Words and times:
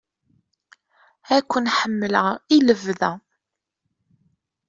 Ad 1.35 1.43
ken-ḥemmleɣ 1.51 2.27
i 2.55 2.57
lebda! 2.67 3.11